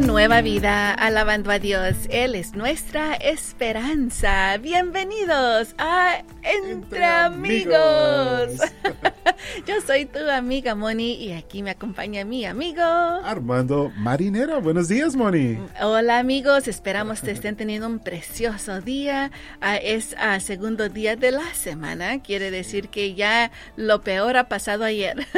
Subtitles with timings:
[0.00, 1.96] Nueva Vida, alabando a Dios.
[2.10, 4.56] Él es nuestra esperanza.
[4.58, 8.60] Bienvenidos a Entre, Amigos.
[9.66, 14.58] Yo soy tu amiga Moni y aquí me acompaña mi amigo Armando Marinera.
[14.58, 15.58] Buenos días, Moni.
[15.80, 19.30] Hola amigos, esperamos que estén teniendo un precioso día.
[19.60, 22.22] Ah, es ah, segundo día de la semana.
[22.22, 25.26] Quiere decir que ya lo peor ha pasado ayer.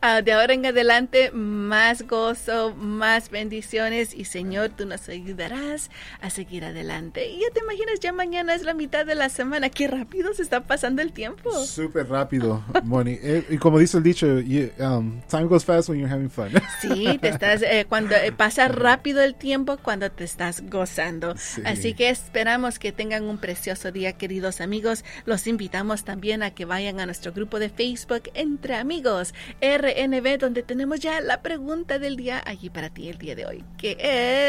[0.00, 5.90] Ah, de ahora en adelante, más gozo, más bendiciones y Señor, tú nos ayudarás
[6.20, 7.28] a seguir adelante.
[7.28, 9.70] Y ya te imaginas, ya mañana es la mitad de la semana.
[9.70, 11.50] Qué rápido se está pasando el tiempo.
[11.64, 13.18] Súper rápido, Moni.
[13.22, 16.50] Eh, y como dice el dicho, um, time goes fast when you're having fun.
[16.80, 21.34] Sí, te estás, eh, cuando eh, pasa rápido el tiempo cuando te estás gozando.
[21.64, 25.04] Así que esperamos que tengan un precioso día, queridos amigos.
[25.24, 30.62] Los invitamos también a que vayan a nuestro grupo de Facebook Entre Amigos RNB, donde
[30.62, 33.64] tenemos ya la pregunta del día allí para ti el día de hoy.
[33.78, 33.96] ¿Qué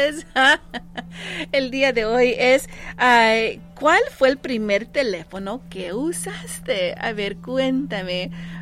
[0.08, 0.26] es?
[1.52, 2.68] el día de hoy es,
[3.78, 6.94] ¿cuál fue el primer teléfono que usaste?
[6.98, 8.05] A ver, cuéntame,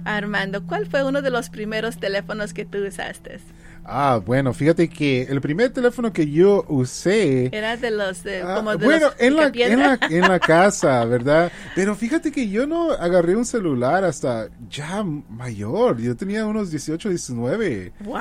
[0.05, 3.41] Armando, ¿cuál fue uno de los primeros teléfonos que tú usaste?
[3.87, 7.51] Ah, bueno, fíjate que el primer teléfono que yo usé...
[7.55, 8.23] Era de los...
[8.23, 11.53] De, ah, como de bueno, en, la, en, la, en, la, casa, ¿verdad?
[11.75, 16.01] Pero fíjate que yo no agarré un celular hasta ya mayor.
[16.01, 17.93] Yo tenía unos 18, 19.
[18.01, 18.15] ¡Wow!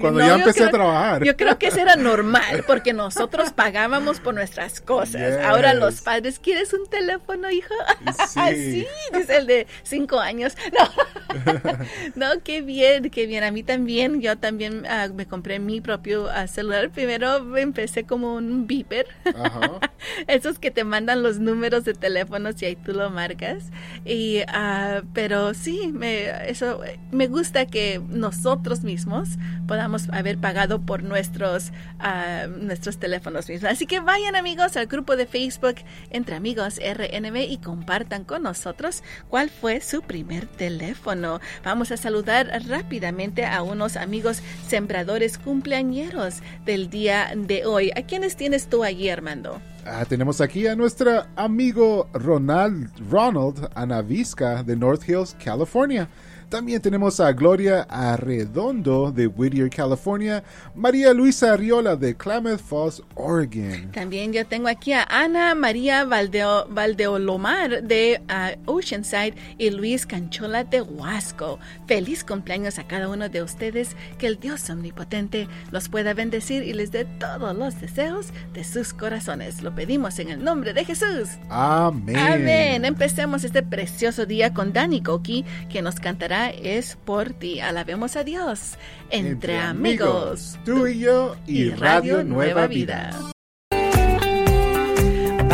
[0.00, 1.24] cuando ya empecé a trabajar.
[1.24, 5.42] Yo creo que eso era normal, porque nosotros pagábamos por nuestras cosas.
[5.44, 7.74] Ahora los padres, ¿quieres un teléfono, hijo?
[8.34, 8.40] Sí.
[8.54, 10.56] sí, dice el de 5 años.
[10.72, 11.54] No.
[12.14, 13.44] no, qué bien, qué bien.
[13.44, 16.90] A mí también yo también ah, me compré mi propio ah, celular.
[16.90, 19.06] Primero empecé como un beeper.
[20.26, 23.64] Esos que te mandan los números de teléfonos y ahí tú lo marcas.
[24.04, 26.80] Y, uh, pero sí, me, eso,
[27.10, 29.30] me gusta que nosotros mismos
[29.66, 31.72] podamos haber pagado por nuestros,
[32.58, 33.70] nuestros teléfonos mismos.
[33.70, 35.76] Así que vayan amigos al grupo de Facebook
[36.10, 41.40] Entre Amigos RNB y compartan con nosotros cuál fue su primer teléfono.
[41.64, 47.90] Vamos a saludar rápidamente a unos amigos sembradores cumpleañeros del día de hoy.
[47.96, 49.60] ¿A quiénes tienes tú allí, Armando?
[49.86, 56.08] Ah, tenemos aquí a nuestro amigo Ronald Ronald Anavisca de North Hills, California.
[56.54, 60.44] También tenemos a Gloria Arredondo de Whittier, California,
[60.76, 63.90] María Luisa Arriola de Klamath Falls, Oregon.
[63.90, 70.62] También yo tengo aquí a Ana María Valdeo, Valdeolomar de uh, Oceanside y Luis Canchola
[70.62, 71.58] de Huasco.
[71.88, 76.72] Feliz cumpleaños a cada uno de ustedes, que el Dios omnipotente los pueda bendecir y
[76.72, 79.60] les dé todos los deseos de sus corazones.
[79.60, 81.30] Lo pedimos en el nombre de Jesús.
[81.48, 82.16] Amén.
[82.16, 82.84] Amén.
[82.84, 87.60] Empecemos este precioso día con Dani Koki, que nos cantará es por ti.
[87.60, 88.74] Alabemos a Dios.
[89.10, 93.33] Entre, amigos, tú y yo y, Radio, Nueva Vida.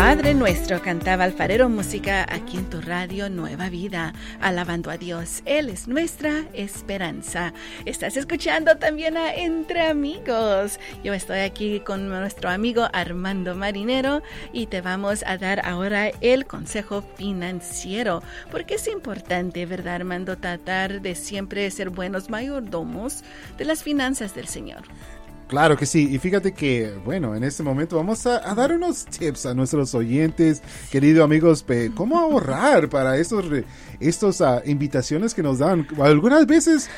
[0.01, 5.43] Padre nuestro, cantaba Alfarero Música aquí en tu radio Nueva Vida, alabando a Dios.
[5.45, 7.53] Él es nuestra esperanza.
[7.85, 10.81] Estás escuchando también a Entre Amigos.
[11.05, 14.23] Yo estoy aquí con nuestro amigo Armando Marinero
[14.55, 20.39] y te vamos a dar ahora el consejo financiero, porque es importante, ¿verdad, Armando?
[20.39, 23.23] Tratar de siempre ser buenos mayordomos
[23.59, 24.85] de las finanzas del Señor.
[25.51, 29.47] Claro que sí, y fíjate que, bueno, en este momento vamos a, dar unos tips
[29.47, 30.63] a nuestros oyentes,
[30.93, 31.67] queridos amigos,
[31.97, 33.47] cómo ahorrar para estos,
[33.99, 35.89] estos uh, invitaciones que nos dan.
[36.01, 36.89] Algunas veces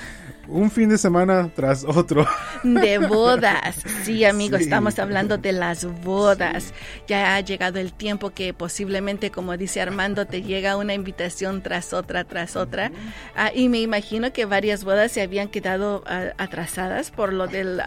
[0.49, 2.27] un fin de semana tras otro.
[2.63, 3.77] De bodas.
[4.05, 6.75] Sí, amigo, estamos hablando de las bodas.
[7.07, 11.93] Ya ha llegado el tiempo que posiblemente, como dice Armando, te llega una invitación tras
[11.93, 12.93] otra, tras otra.
[13.35, 17.81] Ah, y me imagino que varias bodas se habían quedado ah, atrasadas por lo del...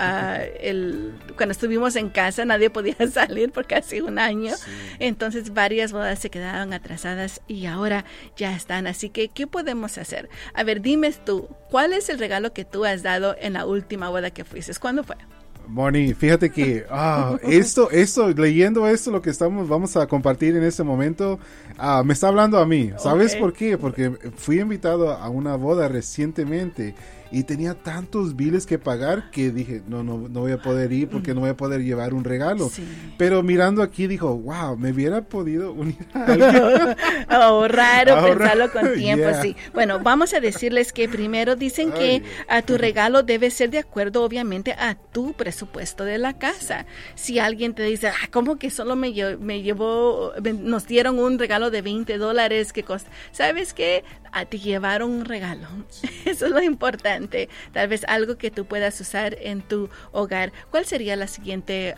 [0.60, 4.54] El, cuando estuvimos en casa nadie podía salir por casi un año.
[5.00, 8.88] Entonces varias bodas se quedaron atrasadas y ahora ya están.
[8.88, 10.30] Así que, ¿qué podemos hacer?
[10.54, 14.10] A ver, dime tú, ¿cuál es el regalo que tú has dado en la última
[14.10, 14.74] boda que fuiste.
[14.80, 15.16] ¿Cuándo fue?
[15.68, 20.64] Moni, fíjate que ah, esto, esto, leyendo esto, lo que estamos, vamos a compartir en
[20.64, 21.40] este momento,
[21.78, 22.92] ah, me está hablando a mí.
[22.98, 23.78] ¿Sabes por qué?
[23.78, 26.96] Porque fui invitado a una boda recientemente
[27.36, 31.10] y tenía tantos biles que pagar que dije, no, no, no voy a poder ir
[31.10, 32.72] porque no voy a poder llevar un regalo.
[33.18, 36.96] Pero mirando aquí dijo, wow, me hubiera podido unir a alguien.
[37.28, 39.54] Ahorrar o pensarlo con tiempo, sí.
[39.74, 44.24] Bueno, vamos a decirles que primero dicen que a tu regalo debe ser de acuerdo
[44.24, 46.86] obviamente a tu presupuesto de la casa.
[47.16, 51.70] Si alguien te dice, ah, ¿cómo que solo me, me llevó, nos dieron un regalo
[51.70, 53.12] de 20 dólares que costa?
[53.34, 54.06] ¿Sabes qué?
[54.36, 55.68] A ti llevaron un regalo.
[56.26, 60.52] Eso es lo importante tal vez algo que tú puedas usar en tu hogar.
[60.72, 61.96] ¿Cuál sería la siguiente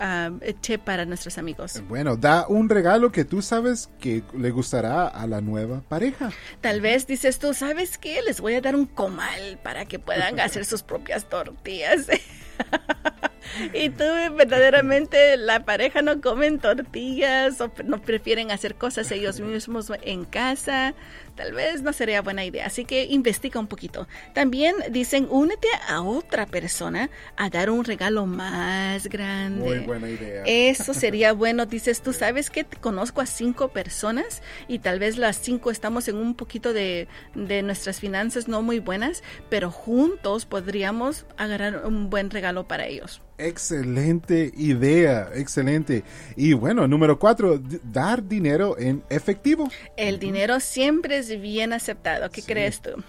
[0.62, 1.82] tip para nuestros amigos?
[1.88, 6.32] Bueno, da un regalo que tú sabes que le gustará a la nueva pareja.
[6.62, 8.22] Tal vez dices tú, ¿sabes qué?
[8.22, 12.08] Les voy a dar un comal para que puedan hacer sus propias tortillas.
[13.74, 14.04] y tú
[14.36, 20.94] verdaderamente la pareja no comen tortillas o no prefieren hacer cosas ellos mismos en casa,
[21.38, 22.66] tal vez no sería buena idea.
[22.66, 24.08] Así que investiga un poquito.
[24.34, 29.64] También dicen, únete a otra persona a dar un regalo más grande.
[29.64, 30.44] Muy buena idea.
[30.46, 31.66] Eso sería bueno.
[31.66, 36.18] Dices, tú sabes que conozco a cinco personas y tal vez las cinco estamos en
[36.18, 42.30] un poquito de, de nuestras finanzas no muy buenas, pero juntos podríamos agarrar un buen
[42.32, 43.22] regalo para ellos.
[43.40, 46.04] Excelente idea, excelente.
[46.36, 49.70] Y bueno, número cuatro, dar dinero en efectivo.
[49.96, 52.30] El dinero siempre es bien aceptado.
[52.30, 52.92] ¿Qué crees tú?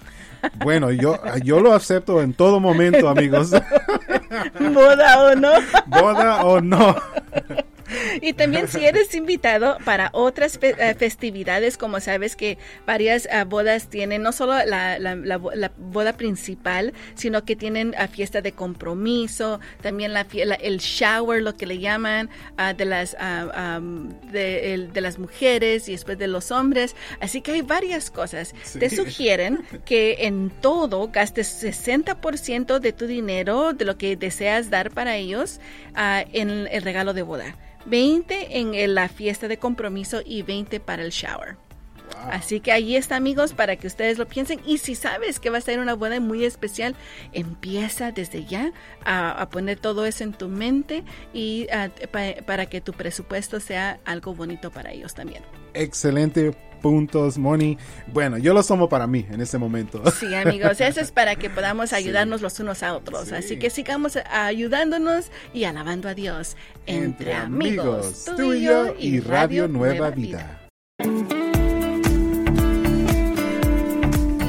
[0.58, 3.50] Bueno, yo, yo lo acepto en todo momento, amigos.
[4.60, 5.50] Boda o no.
[5.86, 6.94] Boda o no.
[8.20, 13.88] Y también si eres invitado para otras eh, festividades, como sabes que varias eh, bodas
[13.88, 15.38] tienen no solo la,
[15.76, 21.66] boda principal, sino que tienen a fiesta de compromiso, también la, el shower, lo que
[21.66, 23.80] le llaman, ah, de, las, ah,
[24.32, 26.96] de, las mujeres y después de los hombres.
[27.20, 28.54] Así que hay varias cosas.
[28.78, 34.90] Te sugieren que en todo gastes 60% de tu dinero, de lo que deseas dar
[34.90, 35.60] para ellos,
[35.96, 37.56] en el regalo de boda.
[37.86, 41.56] 20 en la fiesta de compromiso y 20 para el shower.
[42.30, 45.58] Así que ahí está amigos para que ustedes lo piensen y si sabes que va
[45.58, 46.96] a ser una boda muy especial,
[47.32, 48.72] empieza desde ya
[49.04, 51.68] a, poner todo eso en tu mente y
[52.46, 55.42] para que tu presupuesto sea algo bonito para ellos también.
[55.74, 57.78] Excelente puntos, money.
[58.12, 60.02] Bueno, yo lo tomo para mí en este momento.
[60.12, 63.32] Sí, amigos, eso es para que podamos ayudarnos los unos a otros.
[63.32, 69.68] Así que sigamos ayudándonos y alabando a Dios entre, amigos, tú y yo y Radio
[69.68, 70.60] Nueva, Vida.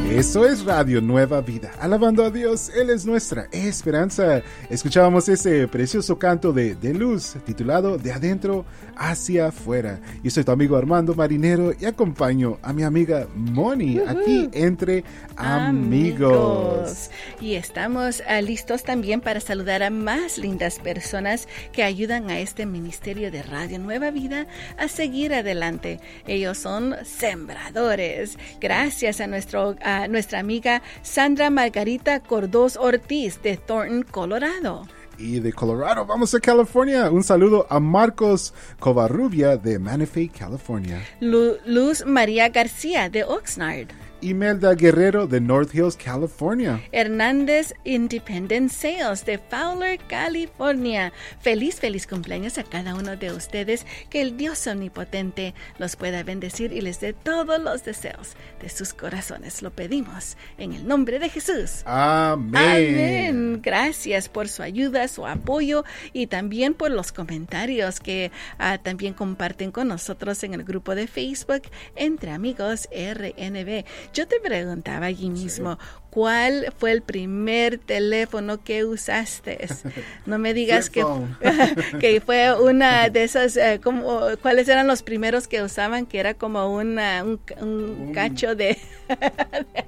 [0.09, 4.41] Eso es Radio Nueva Vida, alabando a Dios, Él es nuestra esperanza.
[4.67, 8.65] Escuchábamos ese precioso canto de, de luz titulado De adentro
[8.97, 9.99] hacia afuera.
[10.23, 15.03] Yo soy tu amigo Armando Marinero y acompaño a mi amiga Moni aquí entre
[15.37, 17.11] amigos.
[17.39, 22.65] Y estamos ah, listos también para saludar a más lindas personas que ayudan a este
[22.65, 24.47] ministerio de Radio Nueva Vida
[24.77, 25.99] a seguir adelante.
[26.25, 28.39] Ellos son sembradores.
[28.59, 29.75] Gracias a nuestro
[30.09, 34.87] nuestra amiga Sandra Margarita Cordós Ortiz de Thornton, Colorado.
[35.17, 37.11] Y de Colorado vamos a California.
[37.11, 41.05] Un saludo a Marcos Covarrubia de Manifest, California.
[41.19, 43.87] Luz María García de Oxnard.
[44.21, 46.81] Imelda Guerrero de North Hills, California.
[46.91, 51.13] Hernández Independent Sales de Fowler, California.
[51.39, 53.85] Feliz, feliz cumpleaños a cada uno de ustedes.
[54.09, 58.93] Que el Dios omnipotente los pueda bendecir y les dé todos los deseos de sus
[58.93, 59.61] corazones.
[59.61, 61.83] Lo pedimos en el nombre de Jesús.
[61.85, 62.55] Amén.
[62.55, 63.61] Amén.
[63.61, 69.71] Gracias por su ayuda, su apoyo y también por los comentarios que ah, también comparten
[69.71, 71.63] con nosotros en el grupo de Facebook
[71.95, 73.85] Entre Amigos RNB.
[74.13, 75.77] Yo te preguntaba allí mismo,
[76.09, 79.67] ¿cuál fue el primer teléfono que usaste?
[80.25, 81.03] No me digas que,
[81.99, 86.05] que fue una de esas, eh, como, ¿cuáles eran los primeros que usaban?
[86.05, 88.77] Que era como una, un, cacho de,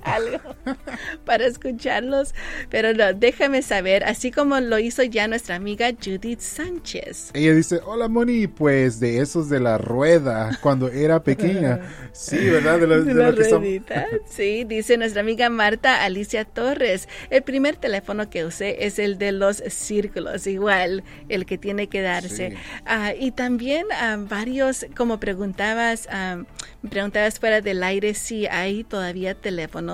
[0.03, 0.55] algo
[1.25, 2.33] para escucharlos.
[2.69, 7.31] Pero no, déjame saber, así como lo hizo ya nuestra amiga Judith Sánchez.
[7.33, 11.79] Ella dice, hola Moni, pues de esos de la rueda, cuando era pequeña.
[12.13, 12.77] Sí, ¿verdad?
[12.77, 14.05] De, la ruedita.
[14.25, 17.07] Sí, dice nuestra amiga Marta Alicia Torres.
[17.29, 22.01] El primer teléfono que usé es el de los círculos, igual, el que tiene que
[22.01, 22.57] darse.
[22.85, 26.43] Ah, y también ah, varios, como preguntabas, uh,
[26.89, 29.90] preguntabas fuera del aire si hay todavía teléfonos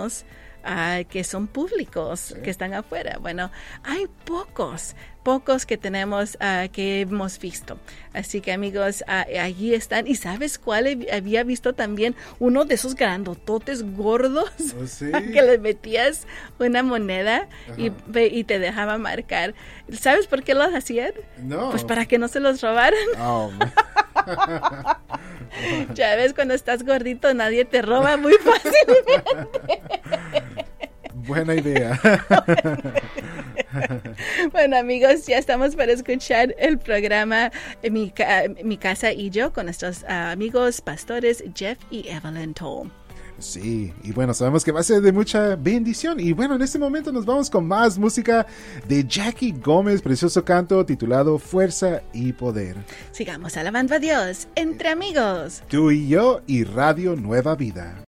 [1.10, 3.18] que son públicos, que están afuera.
[3.22, 3.52] Bueno,
[3.84, 7.80] hay pocos, pocos que tenemos, uh, que hemos visto.
[8.14, 10.08] Así que amigos, uh, allí están.
[10.08, 12.16] ¿Y sabes cuál había visto también?
[12.40, 16.28] Uno de esos grandototes gordos oh, que le metías
[16.60, 19.54] una moneda y, y, te dejaba marcar.
[19.92, 21.14] ¿Sabes por qué los hacían?
[21.42, 21.72] No.
[21.72, 23.00] Pues para que no se los robaran.
[23.20, 23.52] Oh,
[25.94, 29.24] ya ves, cuando estás gordito nadie te roba muy fácilmente.
[31.14, 32.00] Buena idea.
[34.52, 37.52] bueno amigos, ya estamos para escuchar el programa
[37.90, 38.14] Mi,
[38.64, 42.92] Mi Casa y yo con nuestros ah, amigos pastores Jeff y Evelyn Toll.
[43.40, 46.20] Sí, y bueno, sabemos que va a ser de mucha bendición.
[46.20, 48.46] Y bueno, en este momento nos vamos con más música
[48.88, 52.78] de Jackie Gómez, precioso canto titulado Fuerza y Poder.
[53.12, 55.62] Sigamos alabando a Dios entre amigos.
[55.70, 58.07] Tú y yo y Radio Nueva Vida.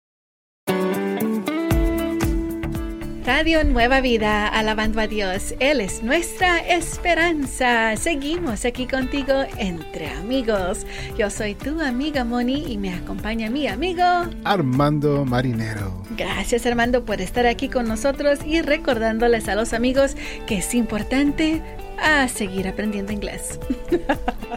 [3.25, 5.55] Radio Nueva Vida, alabando a Dios.
[5.61, 7.97] Él es nuestra esperanza.
[7.97, 10.85] Seguimos aquí contigo entre amigos.
[11.17, 14.03] Yo soy tu amiga Moni y me acompaña mi amigo
[14.43, 16.03] Armando Marinero.
[16.17, 21.63] Gracias Armando por estar aquí con nosotros y recordándoles a los amigos que es importante
[22.03, 23.61] a seguir aprendiendo inglés.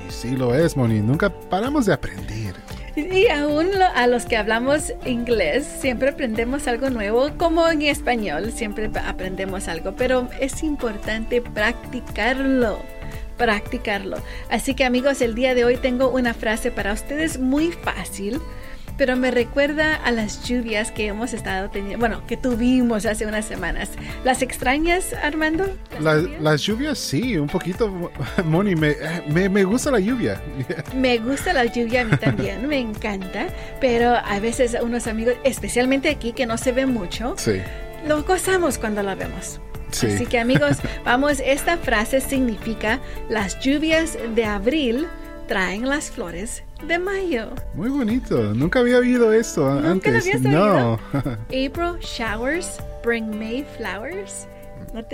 [0.07, 0.99] Y sí lo es, Moni.
[0.99, 2.53] Nunca paramos de aprender.
[2.95, 8.89] Y aún a los que hablamos inglés, siempre aprendemos algo nuevo, como en español, siempre
[9.05, 12.79] aprendemos algo, pero es importante practicarlo
[13.37, 14.17] practicarlo.
[14.49, 18.39] Así que amigos, el día de hoy tengo una frase para ustedes muy fácil
[18.97, 23.45] pero me recuerda a las lluvias que hemos estado teniendo, bueno, que tuvimos hace unas
[23.45, 23.89] semanas.
[24.23, 25.65] ¿Las extrañas, Armando?
[25.99, 26.97] ¿Las, lluvias?
[26.97, 28.11] sí, un poquito,
[28.45, 28.95] Moni, me,
[29.27, 30.41] me, gusta la lluvia.
[30.95, 33.47] me gusta la lluvia a mí también, me encanta,
[33.81, 37.35] pero a veces unos amigos, especialmente aquí que no se ve mucho,
[38.07, 39.59] lo gozamos cuando la vemos.
[39.89, 42.99] Así que amigos, vamos, esta frase significa
[43.29, 45.07] las lluvias de abril
[45.47, 47.49] traen las flores de mayo.
[47.73, 48.53] Muy bonito.
[48.53, 50.41] Nunca había oído esto ¿Nunca antes.
[50.41, 50.99] no.
[51.47, 54.47] April showers bring May flowers.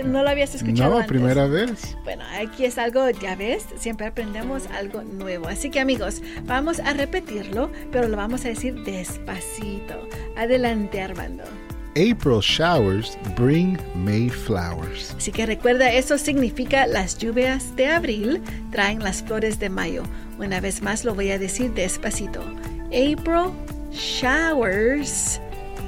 [0.04, 1.96] No, lo habías escuchado no, primera vez.
[2.04, 5.48] Bueno, aquí es algo, ya ves, siempre aprendemos algo nuevo.
[5.48, 10.08] Así que amigos, vamos a repetirlo, pero lo vamos a decir despacito.
[10.36, 11.42] Adelante, Armando.
[11.94, 15.14] April showers bring May flowers.
[15.16, 20.02] Así que recuerda, eso significa las lluvias de abril traen las flores de mayo.
[20.38, 22.40] Una vez más lo voy a decir despacito.
[22.86, 23.52] April
[23.92, 25.38] showers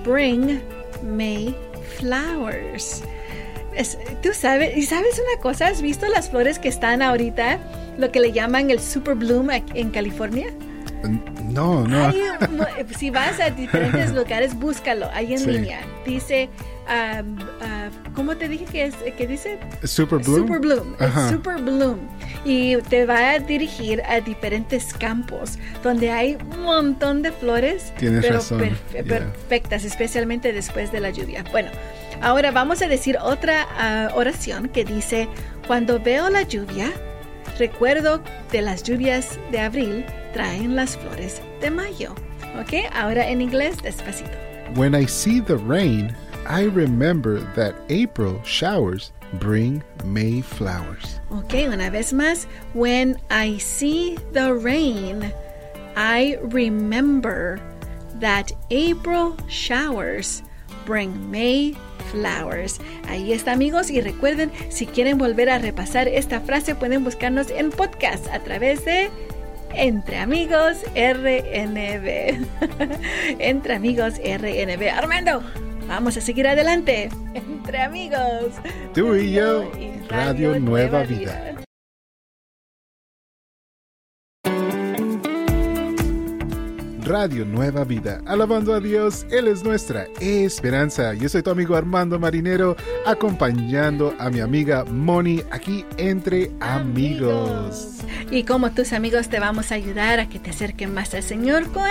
[0.05, 0.61] bring
[1.03, 1.57] May
[1.99, 3.03] flowers.
[4.23, 7.59] Tú sabes, y sabes una cosa, ¿has visto las flores que están ahorita,
[7.99, 10.47] lo que le llaman el super bloom en California?
[11.55, 12.13] No, no.
[12.99, 15.81] si vas a diferentes lugares, búscalo ahí en línea.
[16.05, 16.49] Dice,
[18.15, 19.59] ¿cómo te dije que, es, que dice?
[19.85, 20.47] Super Bloom.
[20.47, 20.97] Super Bloom.
[21.31, 21.99] Super Bloom.
[22.45, 27.93] Y te va a dirigir a diferentes campos donde hay un montón de flores.
[27.99, 28.77] Tienes pero razón.
[28.91, 31.45] perfectas, especialmente después de la lluvia.
[31.53, 31.71] Bueno,
[32.21, 35.29] ahora vamos a decir otra ah, oración que dice,
[35.69, 36.93] cuando veo la lluvia,
[37.59, 38.21] recuerdo
[38.51, 42.15] de las lluvias de abril traen las flores de mayo.
[42.61, 42.91] ¿Ok?
[42.93, 44.37] Ahora en inglés, despacito.
[44.77, 46.15] When I see the rain,
[46.47, 51.21] I remember that April showers bring May flowers.
[51.31, 52.47] Ok, una vez más.
[52.75, 55.33] When I see the rain,
[55.97, 57.61] I remember
[58.21, 60.43] that April showers
[60.87, 61.77] bring May
[62.11, 62.81] flowers.
[63.09, 67.71] Ahí está amigos y recuerden, si quieren volver a repasar esta frase pueden buscarnos en
[67.71, 69.11] podcast a través de
[69.77, 72.47] entre Amigos RNB.
[73.39, 74.89] Entre Amigos RNB.
[74.93, 75.43] Armando,
[75.87, 77.09] vamos a seguir adelante.
[77.35, 78.55] Entre Amigos.
[78.95, 79.71] Tú y yo,
[80.09, 81.54] Radio, Nueva, Vida.
[87.05, 88.23] Radio Nueva Vida.
[88.25, 91.13] Alabando a Dios, Él es nuestra esperanza.
[91.15, 97.99] Yo soy tu amigo Armando Marinero, acompañando a mi amiga Moni aquí entre amigos.
[98.31, 101.71] Y como tus amigos te vamos a ayudar a que te acerquen más al Señor
[101.73, 101.85] con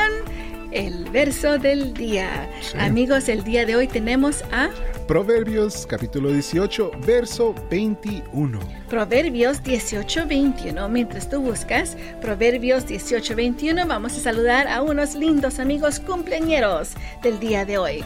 [0.71, 2.49] el verso del día.
[2.79, 4.69] Amigos, el día de hoy tenemos a
[5.07, 8.57] Proverbios capítulo 18, verso 21.
[8.89, 10.87] Proverbios 18, 21.
[10.87, 16.91] Mientras tú buscas Proverbios 18, 21, vamos a saludar a unos lindos amigos cumpleañeros
[17.21, 18.05] del día de hoy.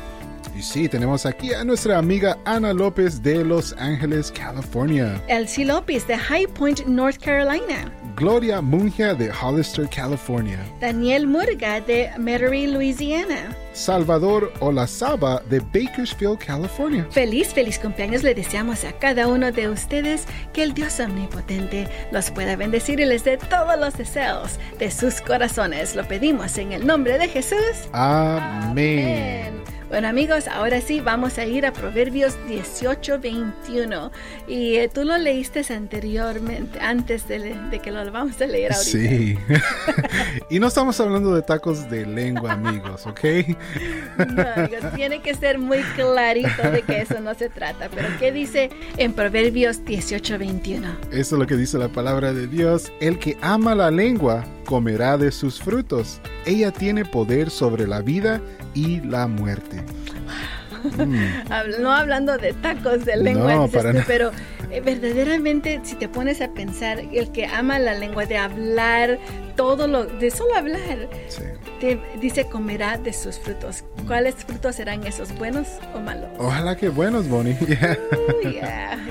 [0.57, 5.21] Y sí, tenemos aquí a nuestra amiga Ana López de Los Ángeles, California.
[5.27, 7.93] Elsie López de High Point, North Carolina.
[8.15, 10.57] Gloria Munja de Hollister, California.
[10.81, 13.55] Daniel Murga de Metairie, Louisiana.
[13.73, 17.05] Salvador Olazaba de Bakersfield, California.
[17.11, 22.31] Feliz, feliz cumpleaños le deseamos a cada uno de ustedes que el Dios omnipotente los
[22.31, 25.95] pueda bendecir y les dé todos los deseos de sus corazones.
[25.95, 27.87] Lo pedimos en el nombre de Jesús.
[27.91, 29.76] Amén.
[29.89, 34.11] Bueno amigos, ahora sí vamos a ir a Proverbios 18, 21.
[34.45, 38.91] Y eh, tú lo leíste anteriormente, antes de, que lo vamos a leer ahorita.
[38.91, 39.39] Sí.
[40.49, 43.23] y no estamos hablando de tacos de lengua, amigos, ¿ok?
[44.17, 47.87] no, tiene que ser muy clarito de que eso no se trata.
[47.87, 50.87] Pero ¿qué dice en Proverbios 18, 21?
[51.11, 52.91] Eso es lo que dice la palabra de Dios.
[52.99, 58.41] El que ama la lengua comerá de sus frutos ella tiene poder sobre la vida
[58.77, 59.83] y la muerte.
[61.79, 63.67] no hablando de tacos de lengua,
[64.05, 64.31] pero
[64.83, 69.19] verdaderamente si te pones a pensar, el que ama la lengua, de hablar,
[69.55, 71.09] todo lo, de solo hablar,
[71.79, 73.83] te dice comerá de sus frutos.
[74.05, 76.29] ¿Cuáles frutos serán esos, buenos o malos?
[76.37, 77.57] Ojalá que buenos, Bonnie.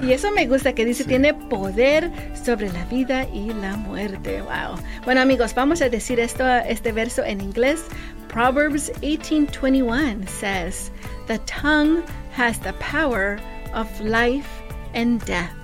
[0.03, 2.11] Y eso me gusta, que dice, tiene poder
[2.45, 4.43] sobre la vida y la muerte.
[4.43, 4.79] Wow.
[5.05, 7.83] Bueno amigos, vamos a decir esto, este verso en inglés.
[8.29, 10.91] Proverbs 18:21 says,
[11.27, 12.03] The tongue
[12.37, 13.39] has the power
[13.75, 14.56] of life
[14.97, 15.55] and death,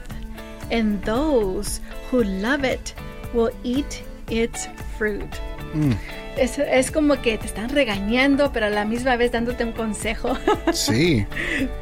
[0.70, 2.94] and those who love it
[3.34, 5.40] will eat its fruit.
[5.72, 5.98] Mm.
[6.36, 10.36] Es, es, como que te están regañando, pero a la misma vez dándote un consejo.
[10.72, 11.26] Sí.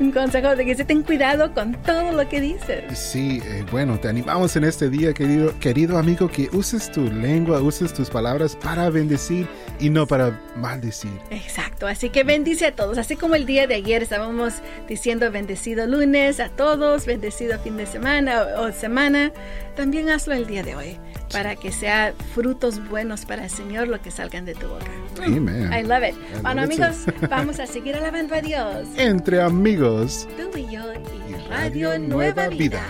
[0.01, 2.99] un consejo de que se ten cuidado con todo lo que dices.
[2.99, 7.61] Sí, eh, bueno, te animamos en este día, querido, querido amigo, que uses tu lengua,
[7.61, 9.47] uses tus palabras para bendecir
[9.79, 11.13] y no para maldecir.
[11.31, 12.99] Exacto, así que bendice a todos.
[12.99, 14.55] Así como el día de ayer estábamos
[14.89, 19.33] diciendo bendecido lunes a todos, bendecido fin de semana o semana,
[19.77, 20.99] también hazlo el día de hoy
[21.33, 24.87] para que sea frutos buenos para el Señor lo que salgan de tu boca.
[25.23, 25.73] Amen.
[25.73, 26.15] I love it.
[26.43, 28.89] bueno, amigos, vamos a seguir alabando a Dios.
[28.97, 30.29] Entre amigos.
[30.37, 30.93] Tú y yo
[31.29, 32.83] y, Radio, Nueva, Vida.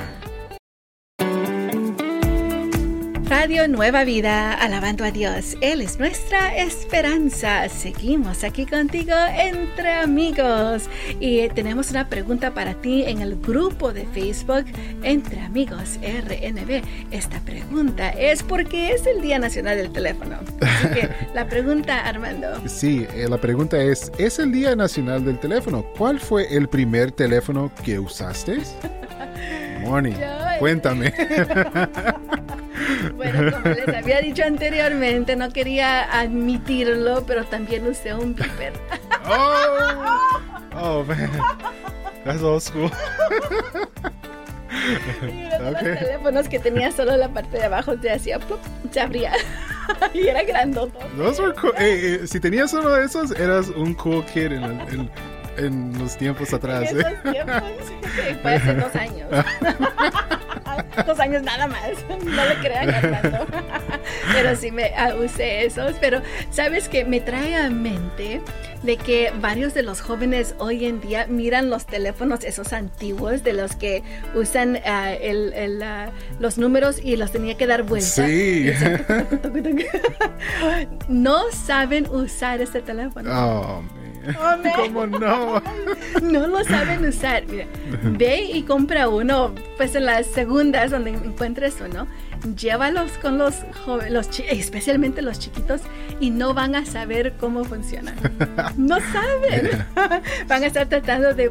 [3.31, 5.57] Radio Nueva Vida, alabando a Dios.
[5.61, 7.69] Él es nuestra esperanza.
[7.69, 10.91] Seguimos aquí contigo entre amigos.
[11.21, 14.65] Y tenemos una pregunta para ti en el grupo de Facebook
[15.05, 16.83] Entre Amigos RNB.
[17.13, 20.41] Esta pregunta es porque es el Día Nacional del Teléfono.
[20.61, 22.49] Así que la pregunta, Armando.
[22.67, 25.85] Sí, eh, la pregunta es, ¿es el Día Nacional del Teléfono?
[25.97, 28.59] ¿Cuál fue el primer teléfono que usaste?
[29.83, 30.17] Moni,
[30.59, 31.15] cuéntame.
[33.15, 38.73] Bueno, como les había dicho anteriormente, no quería admitirlo, pero también usé un beeper.
[39.27, 40.19] Oh,
[40.75, 41.31] oh man.
[42.25, 42.91] That's old school.
[45.61, 48.39] Los teléfonos que tenía solo la parte de abajo se hacía,
[48.91, 49.33] se abría.
[50.15, 50.99] y era grandote.
[51.79, 55.11] Eh, eh, si tenías uno de esos, eras un cool kid en,
[55.57, 56.91] en, los tiempos atrás.
[56.91, 57.63] En esos tiempos,
[58.43, 59.29] fue hace dos años.
[61.07, 61.91] dos años nada más.
[62.25, 63.47] No le crean Armando.
[64.33, 65.95] pero sí me ah, usé esos.
[66.01, 68.41] Pero sabes que me trae a mente
[68.83, 73.53] de que varios de los jóvenes hoy en día miran los teléfonos esos antiguos de
[73.53, 74.03] los que
[74.35, 78.27] usan ah, el, ah, los números y los tenía que dar vuelta.
[78.27, 78.71] Sí.
[81.09, 83.31] no saben usar este teléfono.
[83.33, 83.83] Oh,
[84.77, 85.63] ¿Cómo no?
[86.23, 87.45] no lo saben usar.
[87.47, 87.67] Mira,
[88.03, 92.07] ve y compra uno, pues en las segundas donde encuentres uno,
[92.57, 93.55] llévalos con los
[93.85, 95.83] jóvenes, especialmente los chiquitos,
[96.21, 98.15] y no van a saber cómo funciona.
[98.77, 99.87] No saben.
[100.49, 101.51] Van a estar tratando de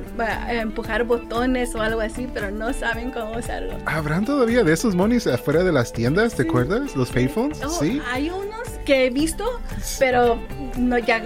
[0.49, 3.77] empujar botones o algo así, pero no saben cómo usarlo.
[3.85, 6.35] ¿Habrán todavía de esos monis afuera de las tiendas?
[6.35, 6.95] ¿Te acuerdas?
[6.95, 7.61] Los payphones.
[7.63, 8.01] Oh, sí.
[8.11, 8.58] Hay unos
[8.89, 9.61] que he visto,
[9.99, 10.39] pero
[10.75, 11.21] no ya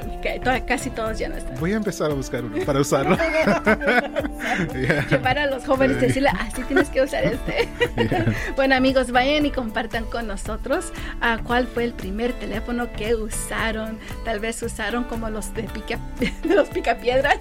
[0.67, 1.57] casi todos ya no están.
[1.61, 3.15] Voy a empezar a buscar uno para usarlo.
[5.09, 7.69] Llevar a los jóvenes y decirle, así ah, tienes que usar este.
[8.57, 13.97] bueno amigos, vayan y compartan con nosotros a cuál fue el primer teléfono que usaron.
[14.25, 15.99] Tal vez usaron como los de, pica,
[16.43, 17.39] los picapiedras,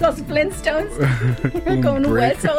[0.00, 0.92] los Flintstones,
[1.82, 2.52] con un hueso.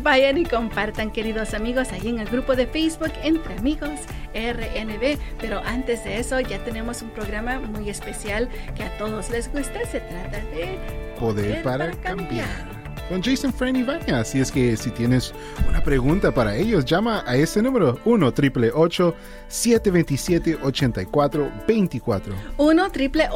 [0.00, 3.95] Vayan y compartan, queridos amigos, ahí en el grupo de Facebook Entre Amigos
[4.34, 5.18] RNB.
[5.40, 9.84] Pero antes de eso, ya tenemos un programa muy especial que a todos les gusta.
[9.86, 10.78] Se trata de
[11.18, 12.76] Poder, para, cambiar
[13.08, 14.20] con Jason, Fran y Vania.
[14.20, 15.32] Así es que si tienes
[15.68, 18.72] una pregunta para ellos, llama a ese número 1 triple
[19.48, 23.28] 727 8424 1 triple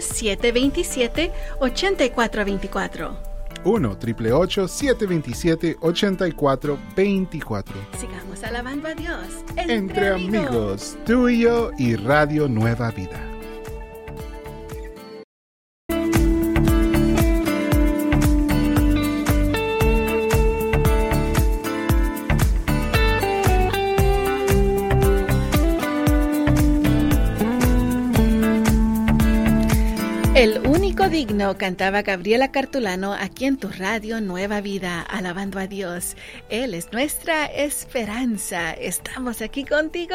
[0.00, 3.33] 727 8424
[3.64, 9.26] 1 triple 727 8424 Sigamos alabando a Dios.
[9.56, 13.33] Entre, entre amigos, tú y yo y Radio Nueva Vida.
[31.56, 36.16] Cantaba Gabriela Cartulano aquí en tu radio Nueva Vida, alabando a Dios.
[36.50, 38.72] Él es nuestra esperanza.
[38.72, 40.14] Estamos aquí contigo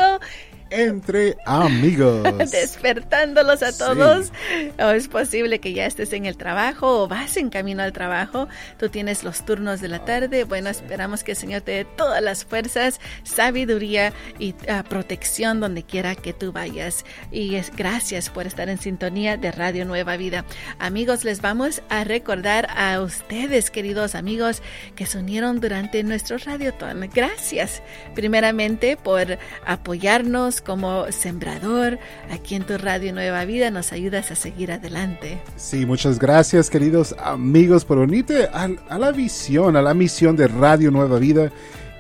[0.70, 2.52] entre amigos.
[2.52, 4.32] Despertándolos a todos.
[4.80, 8.48] O es posible que ya estés en el trabajo o vas en camino al trabajo.
[8.78, 10.44] Tú tienes los turnos de la tarde.
[10.44, 15.84] Bueno, esperamos que el Señor te dé todas las fuerzas, sabiduría y ah, protección donde
[15.84, 17.06] quiera que tú vayas.
[17.32, 20.46] Y es gracias por estar en sintonía de Radio Nueva Vida.
[20.80, 24.62] Amigos, les vamos a recordar a ustedes, queridos amigos,
[24.96, 27.10] que se unieron durante nuestro Radioton.
[27.14, 27.82] Gracias,
[28.16, 32.00] primeramente, por apoyarnos como sembrador
[32.32, 33.72] aquí en tu Radio Nueva Vida.
[33.72, 35.40] Nos ayudas a seguir adelante.
[35.56, 40.48] Sí, muchas gracias, queridos amigos, por unirte a, a la visión, a la misión de
[40.48, 41.52] Radio Nueva Vida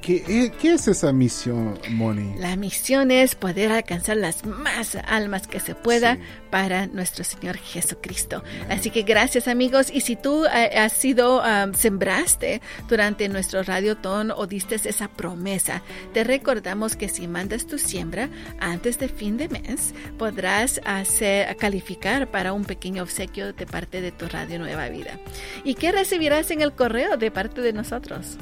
[0.01, 2.33] ¿Qué, es esa misión, Moni?
[2.39, 6.17] La misión es poder alcanzar las más almas que se pueda
[6.49, 8.43] para nuestro Señor Jesucristo.
[8.69, 9.89] Así que gracias amigos.
[9.93, 11.41] Y si tú eh, has sido,
[11.73, 15.81] sembraste durante nuestro radiotón o diste esa promesa,
[16.13, 22.29] te recordamos que si mandas tu siembra antes de fin de mes, podrás hacer, calificar
[22.29, 25.19] para un pequeño obsequio de parte de tu Radio Nueva Vida.
[25.63, 28.37] ¿Y qué recibirás en el correo de parte de nosotros?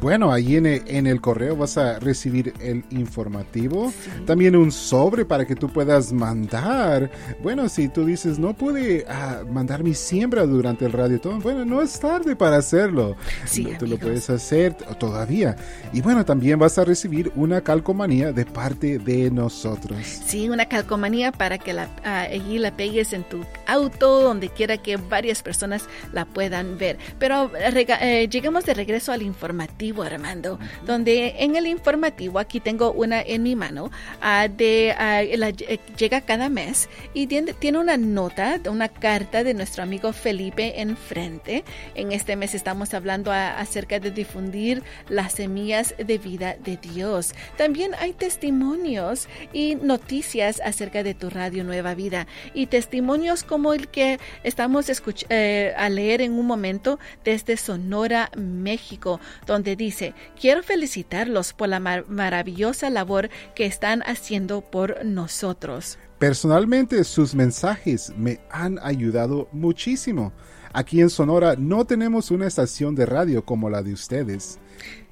[0.00, 0.66] Bueno, ahí en
[1.06, 3.92] el, correo vas a recibir el informativo,
[4.24, 7.10] también un sobre para que tú puedas mandar.
[7.42, 11.82] Bueno, si tú dices, no pude ah, mandar mi siembra durante el radio, bueno, no
[11.82, 13.16] es tarde para hacerlo.
[13.44, 15.56] Sí, tú lo puedes hacer todavía.
[15.92, 19.98] Y bueno, también vas a recibir una calcomanía de parte de nosotros.
[20.24, 24.76] Sí, una calcomanía para que la, ah, allí la pegues en tu auto, donde quiera
[24.76, 26.98] que varias personas la puedan ver.
[27.18, 33.20] Pero eh, llegamos de regreso al informativo Armando, donde en el informativo, aquí tengo una
[33.20, 37.96] en mi mano, uh, de, uh, la, eh, llega cada mes y tiene, tiene, una
[37.96, 41.64] nota, una carta de nuestro amigo Felipe enfrente.
[41.94, 47.34] En este mes estamos hablando acerca de difundir las semillas de vida de Dios.
[47.56, 53.88] También hay testimonios y noticias acerca de tu radio Nueva Vida y testimonios como el
[53.88, 54.86] que estamos
[55.28, 61.78] eh, a leer en un momento desde Sonora, México, donde dice, quiero felicitarlos por la
[61.78, 65.98] maravillosa labor que están haciendo por nosotros.
[66.18, 70.32] Personalmente sus mensajes me han ayudado muchísimo.
[70.72, 74.58] Aquí en Sonora no tenemos una estación de radio como la de ustedes.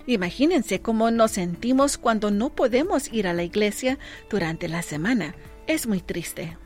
[0.06, 3.98] Imagínense cómo nos sentimos cuando no podemos ir a la iglesia
[4.30, 5.34] durante la semana.
[5.66, 6.56] Es muy triste.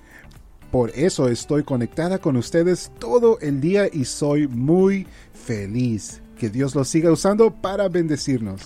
[0.74, 6.74] Por eso estoy conectada con ustedes todo el día y soy muy feliz que Dios
[6.74, 8.62] lo siga usando para bendecirnos.